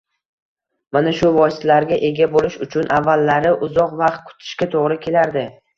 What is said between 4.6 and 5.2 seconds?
toʻgʻri